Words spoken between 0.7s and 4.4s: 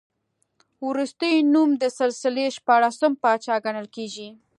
وروستی نوم د سلسلې شپاړسم پاچا ګڼل کېږي.